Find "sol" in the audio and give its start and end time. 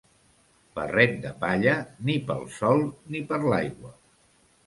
2.55-2.83